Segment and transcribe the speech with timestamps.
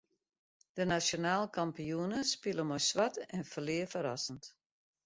[0.79, 4.43] De nasjonaal kampioene spile mei swart en ferlear ferrassend.